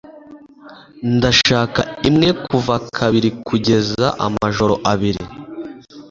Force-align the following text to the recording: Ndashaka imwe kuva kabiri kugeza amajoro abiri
Ndashaka 1.15 1.79
imwe 2.09 2.29
kuva 2.45 2.75
kabiri 2.97 3.29
kugeza 3.47 4.05
amajoro 4.25 4.73
abiri 4.91 5.23